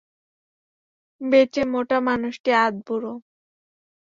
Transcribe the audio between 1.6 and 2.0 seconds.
মোটা